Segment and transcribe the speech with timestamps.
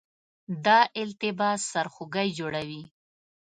[0.65, 2.83] دا التباس سرخوږی جوړوي.